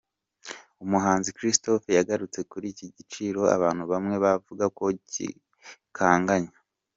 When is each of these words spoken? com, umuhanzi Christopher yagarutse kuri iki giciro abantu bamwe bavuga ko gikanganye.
com, 0.45 0.57
umuhanzi 0.85 1.35
Christopher 1.37 1.93
yagarutse 1.99 2.39
kuri 2.51 2.65
iki 2.73 2.85
giciro 2.97 3.41
abantu 3.55 3.83
bamwe 3.91 4.15
bavuga 4.25 4.65
ko 4.77 4.83
gikanganye. 5.13 6.53